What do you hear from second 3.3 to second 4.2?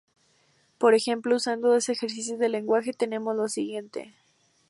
lo siguiente.